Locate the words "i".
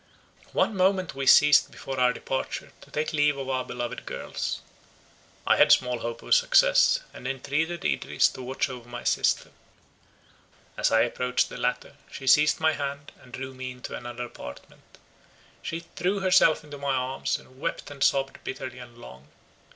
5.45-5.57, 10.91-11.01